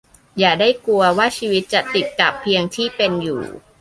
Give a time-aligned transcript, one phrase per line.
[0.39, 3.41] อย่าได้กลัวว่าชีวิตจะติดกับเพียงที่เป็นอยู่